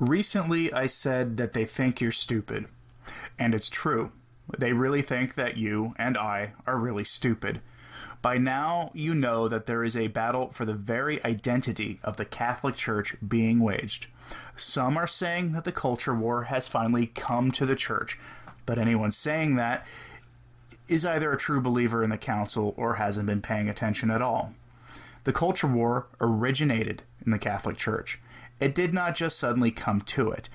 [0.00, 2.66] Recently, I said that they think you're stupid.
[3.38, 4.12] And it's true.
[4.58, 7.60] They really think that you and I are really stupid.
[8.22, 12.24] By now, you know that there is a battle for the very identity of the
[12.24, 14.06] Catholic Church being waged.
[14.56, 18.18] Some are saying that the culture war has finally come to the Church,
[18.64, 19.86] but anyone saying that
[20.88, 24.54] is either a true believer in the Council or hasn't been paying attention at all.
[25.24, 28.18] The culture war originated in the Catholic Church.
[28.60, 30.48] It did not just suddenly come to it.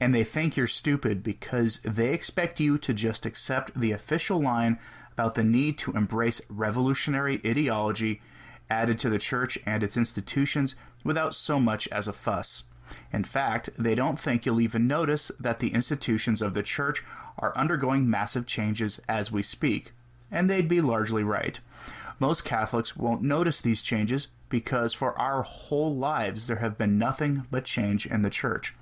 [0.00, 4.78] And they think you're stupid because they expect you to just accept the official line
[5.12, 8.22] about the need to embrace revolutionary ideology
[8.70, 12.64] added to the church and its institutions without so much as a fuss.
[13.12, 17.02] In fact, they don't think you'll even notice that the institutions of the church
[17.36, 19.92] are undergoing massive changes as we speak.
[20.30, 21.58] And they'd be largely right.
[22.18, 27.46] Most Catholics won't notice these changes because for our whole lives there have been nothing
[27.50, 28.74] but change in the church.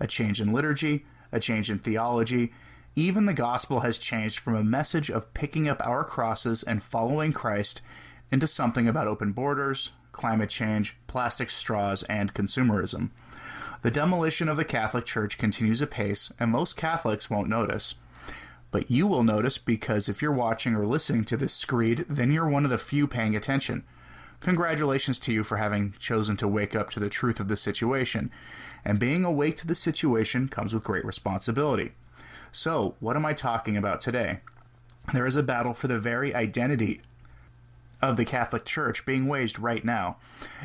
[0.00, 2.52] A change in liturgy, a change in theology,
[2.96, 7.32] even the gospel has changed from a message of picking up our crosses and following
[7.32, 7.82] Christ
[8.30, 13.10] into something about open borders, climate change, plastic straws, and consumerism.
[13.82, 17.96] The demolition of the Catholic Church continues apace, and most Catholics won't notice.
[18.70, 22.48] But you will notice because if you're watching or listening to this screed, then you're
[22.48, 23.84] one of the few paying attention.
[24.40, 28.30] Congratulations to you for having chosen to wake up to the truth of the situation.
[28.84, 31.92] And being awake to the situation comes with great responsibility.
[32.52, 34.40] So, what am I talking about today?
[35.12, 37.00] There is a battle for the very identity
[38.00, 40.18] of the Catholic Church being waged right now,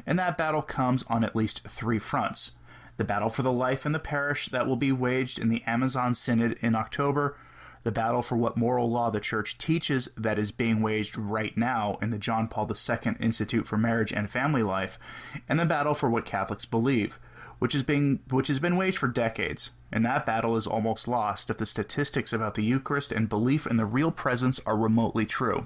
[0.05, 2.51] and that battle comes on at least three fronts.
[2.97, 6.13] The battle for the life in the parish that will be waged in the Amazon
[6.13, 7.37] Synod in October,
[7.83, 11.97] the battle for what moral law the Church teaches that is being waged right now
[12.01, 14.99] in the John Paul II Institute for Marriage and Family Life,
[15.47, 17.19] and the battle for what Catholics believe,
[17.59, 19.71] which is being which has been waged for decades.
[19.91, 23.77] And that battle is almost lost if the statistics about the Eucharist and belief in
[23.77, 25.65] the real presence are remotely true.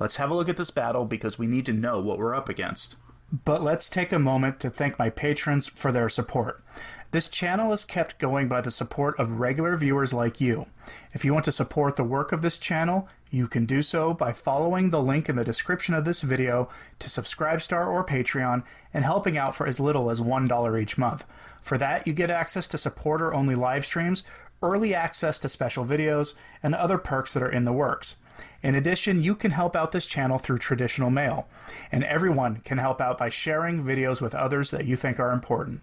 [0.00, 2.48] Let's have a look at this battle because we need to know what we're up
[2.48, 2.96] against.
[3.30, 6.62] But let's take a moment to thank my patrons for their support.
[7.10, 10.66] This channel is kept going by the support of regular viewers like you.
[11.14, 14.34] If you want to support the work of this channel, you can do so by
[14.34, 16.68] following the link in the description of this video
[16.98, 21.24] to Subscribestar or Patreon and helping out for as little as $1 each month.
[21.62, 24.22] For that, you get access to supporter-only live streams,
[24.62, 28.16] early access to special videos, and other perks that are in the works.
[28.62, 31.48] In addition, you can help out this channel through traditional mail,
[31.90, 35.80] and everyone can help out by sharing videos with others that you think are important.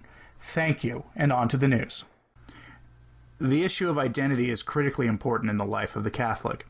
[0.47, 2.05] Thank you, and on to the news.
[3.39, 6.65] The issue of identity is critically important in the life of the Catholic.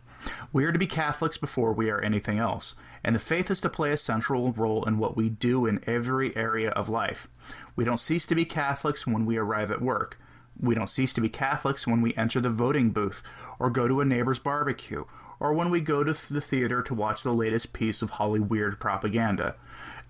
[0.51, 3.69] We are to be Catholics before we are anything else, and the faith is to
[3.69, 7.27] play a central role in what we do in every area of life.
[7.75, 10.19] We don't cease to be Catholics when we arrive at work.
[10.59, 13.21] We don't cease to be Catholics when we enter the voting booth,
[13.59, 15.03] or go to a neighbor's barbecue,
[15.39, 18.79] or when we go to the theater to watch the latest piece of Holly Weird
[18.79, 19.55] propaganda.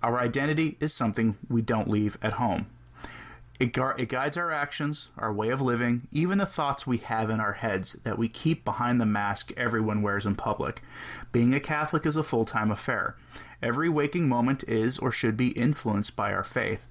[0.02, 2.68] Our identity is something we don't leave at home.
[3.58, 7.30] It, gu- it guides our actions, our way of living, even the thoughts we have
[7.30, 10.82] in our heads that we keep behind the mask everyone wears in public.
[11.32, 13.16] Being a Catholic is a full time affair.
[13.62, 16.86] Every waking moment is or should be influenced by our faith.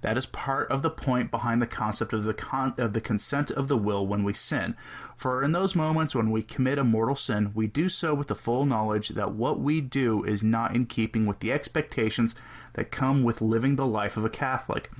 [0.00, 3.50] That is part of the point behind the concept of the con- of the consent
[3.50, 4.76] of the will when we sin.
[5.16, 8.34] For in those moments when we commit a mortal sin, we do so with the
[8.34, 12.34] full knowledge that what we do is not in keeping with the expectations
[12.74, 14.90] that come with living the life of a Catholic,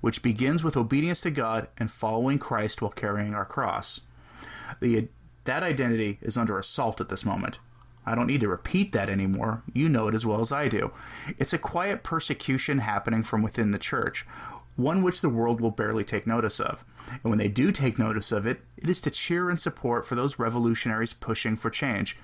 [0.00, 4.00] which begins with obedience to God and following Christ while carrying our cross.
[4.80, 5.08] The,
[5.44, 7.58] that identity is under assault at this moment.
[8.06, 9.62] I don't need to repeat that anymore.
[9.72, 10.92] You know it as well as I do.
[11.38, 14.24] It's a quiet persecution happening from within the church,
[14.76, 16.84] one which the world will barely take notice of.
[17.10, 20.14] And when they do take notice of it, it is to cheer and support for
[20.14, 22.16] those revolutionaries pushing for change.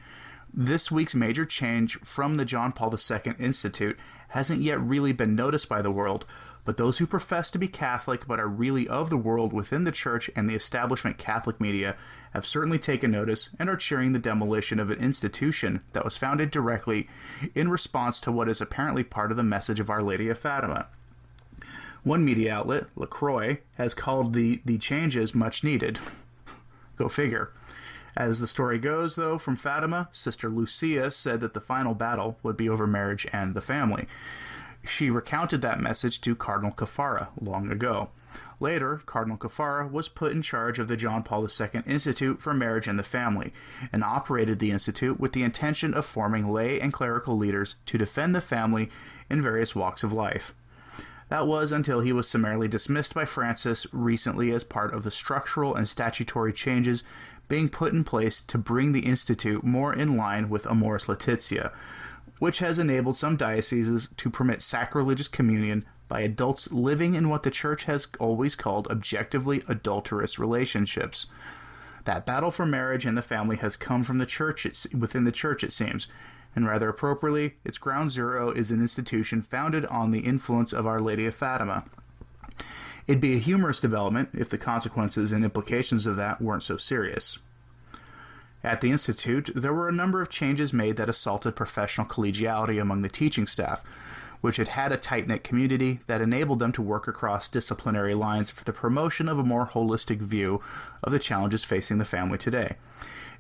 [0.55, 5.67] This week's major change from the John Paul II Institute hasn't yet really been noticed
[5.67, 6.27] by the world,
[6.67, 9.91] but those who profess to be Catholic but are really of the world within the
[9.91, 11.97] church and the establishment Catholic media
[12.35, 16.51] have certainly taken notice and are cheering the demolition of an institution that was founded
[16.51, 17.09] directly
[17.55, 20.87] in response to what is apparently part of the message of Our Lady of Fatima.
[22.03, 25.99] One media outlet, LaCroix, has called the, the changes much needed.
[26.97, 27.53] Go figure.
[28.17, 32.57] As the story goes, though, from Fatima, Sister Lucia said that the final battle would
[32.57, 34.07] be over marriage and the family.
[34.87, 38.11] She recounted that message to Cardinal Caffarra long ago.
[38.61, 42.89] Later, Cardinal Caffarra was put in charge of the John Paul II Institute for Marriage
[42.89, 43.53] and the Family
[43.93, 48.35] and operated the institute with the intention of forming lay and clerical leaders to defend
[48.35, 48.91] the family
[49.31, 50.55] in various walks of life.
[51.33, 55.75] That was until he was summarily dismissed by Francis recently as part of the structural
[55.75, 57.05] and statutory changes
[57.49, 61.73] being put in place to bring the Institute more in line with Amoris Laetitia,
[62.39, 67.51] which has enabled some dioceses to permit sacrilegious communion by adults living in what the
[67.51, 71.29] Church has always called objectively adulterous relationships.
[72.05, 75.65] That battle for marriage and the family has come from the church within the church,
[75.65, 76.09] it seems,
[76.55, 81.01] and rather appropriately, its ground zero is an institution founded on the influence of Our
[81.01, 81.85] Lady of Fatima.
[83.07, 87.39] It'd be a humorous development if the consequences and implications of that weren't so serious.
[88.65, 93.03] At the Institute, there were a number of changes made that assaulted professional collegiality among
[93.03, 93.83] the teaching staff,
[94.41, 98.51] which had had a tight knit community that enabled them to work across disciplinary lines
[98.51, 100.61] for the promotion of a more holistic view
[101.03, 102.77] of the challenges facing the family today.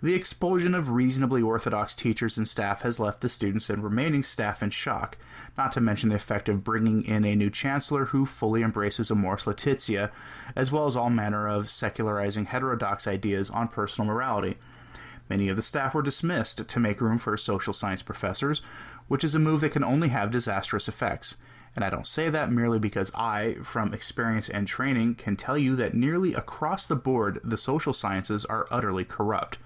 [0.02, 4.60] The expulsion of reasonably orthodox teachers and staff has left the students and remaining staff
[4.60, 5.16] in shock,
[5.56, 9.46] not to mention the effect of bringing in a new chancellor who fully embraces Amoris
[9.46, 10.10] Laetitia,
[10.56, 14.58] as well as all manner of secularizing heterodox ideas on personal morality.
[15.30, 18.60] Many of the staff were dismissed to make room for social science professors,
[19.06, 21.36] which is a move that can only have disastrous effects.
[21.76, 25.76] And I don't say that merely because I, from experience and training, can tell you
[25.76, 29.58] that nearly across the board the social sciences are utterly corrupt.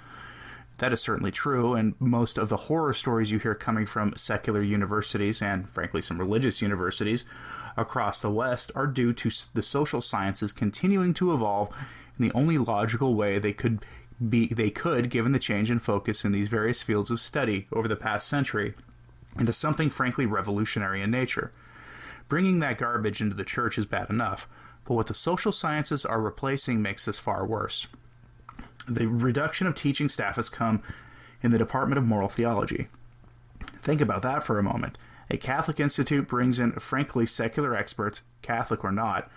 [0.79, 4.63] That is certainly true, and most of the horror stories you hear coming from secular
[4.63, 7.25] universities and, frankly, some religious universities
[7.79, 11.71] across the West are due to the social sciences continuing to evolve
[12.19, 13.85] in the only logical way they could
[14.31, 17.87] be they could given the change in focus in these various fields of study over
[17.87, 18.75] the past century
[19.39, 21.53] into something frankly revolutionary in nature.
[22.29, 24.49] Bringing that garbage into the church is bad enough,
[24.87, 27.87] but what the social sciences are replacing makes this far worse
[28.89, 30.83] the reduction of teaching staff has come
[31.43, 32.89] in the Department of Moral Theology.
[33.83, 34.99] Think about that for a moment.
[35.31, 39.31] A Catholic institute brings in frankly secular experts, Catholic or not,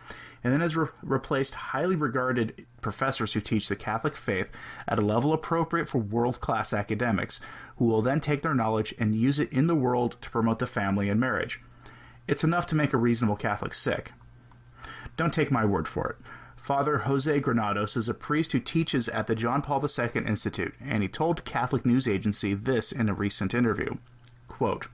[0.44, 4.48] and then has re- replaced highly regarded professors who teach the Catholic faith
[4.88, 7.42] at a level appropriate for world class academics,
[7.78, 10.68] who will then take their knowledge and use it in the world to promote the
[10.68, 11.60] family and marriage.
[12.28, 14.14] It's enough to make a reasonable Catholic sick.
[15.18, 16.16] Don't take my word for it.
[16.70, 21.02] Father Jose Granados is a priest who teaches at the John Paul II Institute, and
[21.02, 23.96] he told Catholic News Agency this in a recent interview.
[24.48, 24.88] Quote,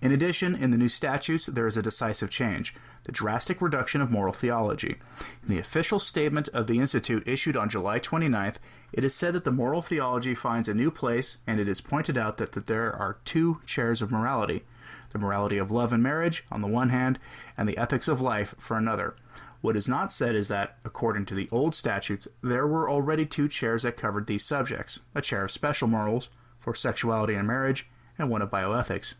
[0.00, 4.10] in addition, in the new statutes, there is a decisive change the drastic reduction of
[4.10, 4.96] moral theology.
[5.42, 8.56] In the official statement of the Institute issued on July 29th,
[8.94, 12.16] it is said that the moral theology finds a new place, and it is pointed
[12.16, 14.64] out that, that there are two chairs of morality
[15.10, 17.18] the morality of love and marriage, on the one hand,
[17.58, 19.14] and the ethics of life, for another.
[19.60, 23.48] What is not said is that, according to the old statutes, there were already two
[23.48, 27.86] chairs that covered these subjects a chair of special morals for sexuality and marriage,
[28.18, 29.14] and one of bioethics.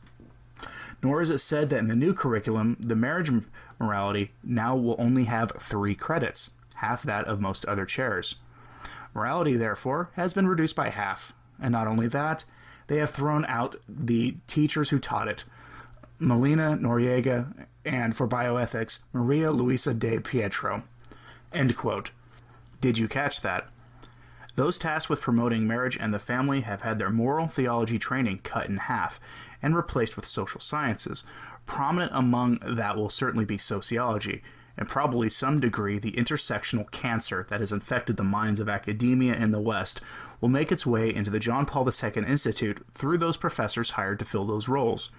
[1.03, 3.31] Nor is it said that in the new curriculum, the marriage
[3.79, 8.37] morality now will only have three credits, half that of most other chairs.
[9.15, 12.45] Morality, therefore, has been reduced by half, and not only that,
[12.87, 15.45] they have thrown out the teachers who taught it,
[16.23, 20.85] Melina Noriega, and for bioethics, Maria Luisa de Pietro.
[21.51, 22.11] End quote.
[22.83, 23.69] Did you catch that?
[24.55, 28.69] Those tasked with promoting marriage and the family have had their moral theology training cut
[28.69, 29.19] in half
[29.63, 31.25] and replaced with social sciences.
[31.65, 34.43] Prominent among that will certainly be sociology,
[34.77, 39.53] and probably some degree the intersectional cancer that has infected the minds of academia in
[39.53, 40.03] the West
[40.43, 44.27] will make its way into the John Paul II Institute through those professors hired to
[44.27, 45.11] fill those roles.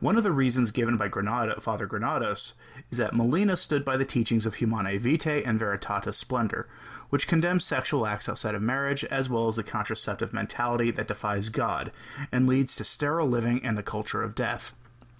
[0.00, 2.54] One of the reasons given by Granada, Father Granados
[2.90, 6.68] is that Molina stood by the teachings of Humanae Vitae and Veritatis Splendor,
[7.10, 11.48] which condemns sexual acts outside of marriage as well as the contraceptive mentality that defies
[11.48, 11.92] God
[12.32, 14.74] and leads to sterile living and the culture of death.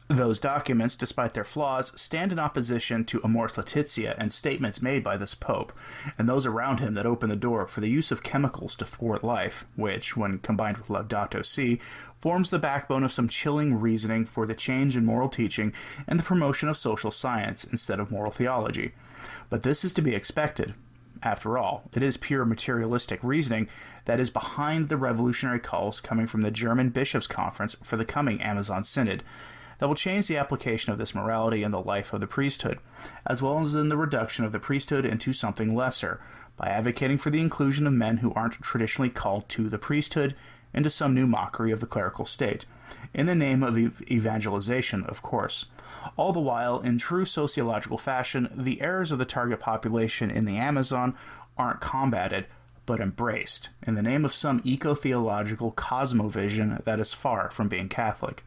[0.08, 5.16] Those documents, despite their flaws, stand in opposition to Amoris Laetitia and statements made by
[5.16, 5.72] this Pope,
[6.18, 9.24] and those around him that open the door for the use of chemicals to thwart
[9.24, 11.80] life, which, when combined with Laudato Si,
[12.24, 15.74] forms the backbone of some chilling reasoning for the change in moral teaching
[16.08, 18.92] and the promotion of social science instead of moral theology.
[19.50, 20.72] But this is to be expected.
[21.22, 23.68] After all, it is pure materialistic reasoning
[24.06, 28.40] that is behind the revolutionary calls coming from the German Bishops' Conference for the coming
[28.40, 29.22] Amazon Synod
[29.78, 32.78] that will change the application of this morality in the life of the priesthood,
[33.26, 36.22] as well as in the reduction of the priesthood into something lesser,
[36.56, 40.34] by advocating for the inclusion of men who aren't traditionally called to the priesthood
[40.74, 42.66] into some new mockery of the clerical state,
[43.12, 45.66] in the name of ev- evangelization, of course.
[46.16, 50.58] All the while, in true sociological fashion, the errors of the target population in the
[50.58, 51.14] Amazon
[51.56, 52.46] aren't combated,
[52.86, 57.88] but embraced, in the name of some eco theological cosmovision that is far from being
[57.88, 58.42] Catholic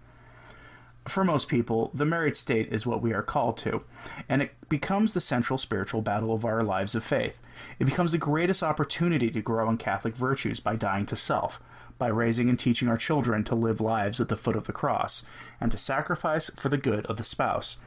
[1.10, 3.84] for most people, the married state is what we are called to,
[4.27, 7.39] and it becomes the central spiritual battle of our lives of faith.
[7.79, 11.62] It becomes the greatest opportunity to grow in Catholic virtues by dying to self,
[11.98, 15.24] by raising and teaching our children to live lives at the foot of the cross,
[15.60, 17.77] and to sacrifice for the good of the spouse.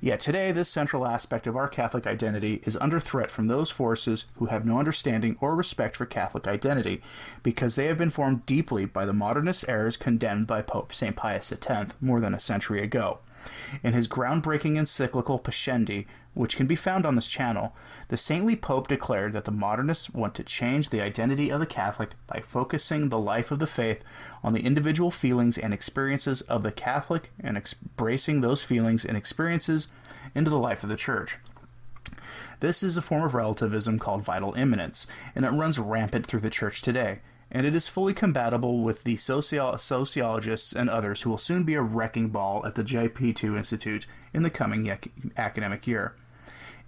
[0.00, 4.26] Yet today, this central aspect of our Catholic identity is under threat from those forces
[4.34, 7.00] who have no understanding or respect for Catholic identity,
[7.42, 11.16] because they have been formed deeply by the modernist errors condemned by Pope St.
[11.16, 13.20] Pius X more than a century ago.
[13.82, 17.74] In his groundbreaking encyclical Pascendi, which can be found on this channel,
[18.08, 22.10] the saintly Pope declared that the modernists want to change the identity of the Catholic
[22.26, 24.02] by focusing the life of the faith
[24.42, 29.88] on the individual feelings and experiences of the Catholic and embracing those feelings and experiences
[30.34, 31.38] into the life of the Church.
[32.60, 36.50] This is a form of relativism called vital immanence, and it runs rampant through the
[36.50, 37.20] Church today
[37.54, 41.74] and it is fully compatible with the socio- sociologists and others who will soon be
[41.74, 44.90] a wrecking ball at the JP2 Institute in the coming
[45.36, 46.16] academic year.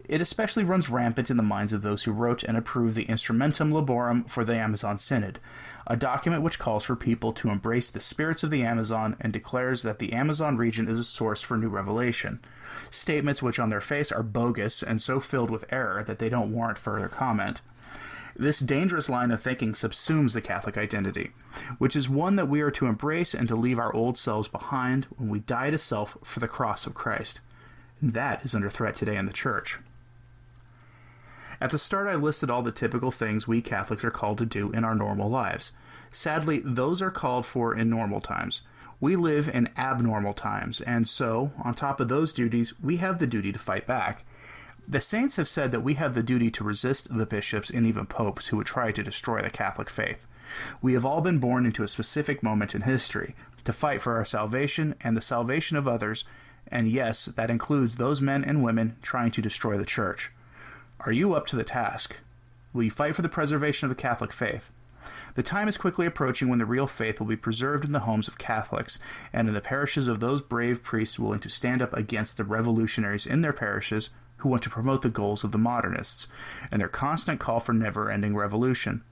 [0.08, 3.72] It especially runs rampant in the minds of those who wrote and approved the Instrumentum
[3.72, 5.40] Laborum for the Amazon Synod,
[5.86, 9.82] a document which calls for people to embrace the spirits of the Amazon and declares
[9.82, 12.40] that the Amazon region is a source for new revelation.
[12.90, 16.52] Statements which on their face are bogus and so filled with error that they don't
[16.52, 17.60] warrant further comment.
[18.38, 21.30] This dangerous line of thinking subsumes the Catholic identity,
[21.78, 25.06] which is one that we are to embrace and to leave our old selves behind
[25.16, 27.40] when we die to self for the cross of Christ.
[28.02, 29.78] And that is under threat today in the Church.
[31.62, 34.70] At the start, I listed all the typical things we Catholics are called to do
[34.72, 35.72] in our normal lives.
[36.12, 38.60] Sadly, those are called for in normal times.
[39.00, 43.26] We live in abnormal times, and so, on top of those duties, we have the
[43.26, 44.24] duty to fight back.
[44.88, 48.06] The saints have said that we have the duty to resist the bishops and even
[48.06, 50.26] popes who would try to destroy the Catholic faith.
[50.80, 54.24] We have all been born into a specific moment in history to fight for our
[54.24, 56.24] salvation and the salvation of others,
[56.68, 60.30] and yes, that includes those men and women trying to destroy the Church.
[61.00, 62.16] Are you up to the task?
[62.72, 64.70] Will you fight for the preservation of the Catholic faith?
[65.34, 68.28] The time is quickly approaching when the real faith will be preserved in the homes
[68.28, 69.00] of Catholics
[69.32, 73.26] and in the parishes of those brave priests willing to stand up against the revolutionaries
[73.26, 76.28] in their parishes who want to promote the goals of the modernists
[76.70, 79.02] and their constant call for never ending revolution.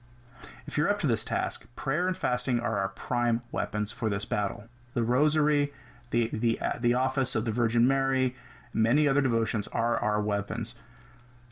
[0.67, 4.25] If you're up to this task, prayer and fasting are our prime weapons for this
[4.25, 4.65] battle.
[4.93, 5.73] The Rosary,
[6.11, 8.35] the, the, uh, the office of the Virgin Mary,
[8.73, 10.75] many other devotions are our weapons.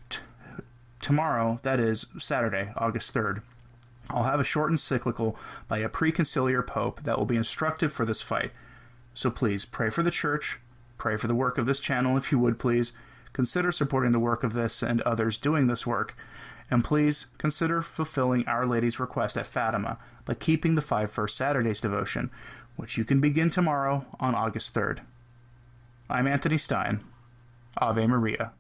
[0.10, 0.20] T-
[1.02, 3.42] tomorrow, that is Saturday, August 3rd,
[4.10, 5.38] I'll have a short encyclical
[5.68, 8.52] by a preconciliar pope that will be instructive for this fight.
[9.14, 10.60] So please pray for the church,
[10.98, 12.94] pray for the work of this channel if you would please,
[13.34, 16.16] consider supporting the work of this and others doing this work.
[16.72, 21.82] And please consider fulfilling Our Lady's request at Fatima by keeping the five First Saturdays
[21.82, 22.32] devotion,
[22.76, 25.00] which you can begin tomorrow on August 3rd.
[26.10, 27.04] I'm Anthony Stine.
[27.78, 28.54] Ave Maria.